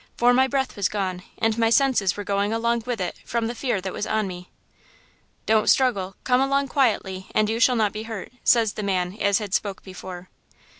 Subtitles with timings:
[0.17, 3.53] for my breath was gone and my senses were going along with it from the
[3.53, 4.49] fear that was on me.
[5.45, 9.37] "'Don't struggle; come along quietly, and you shall not be hurt,' says the man as
[9.37, 10.27] had spoke before.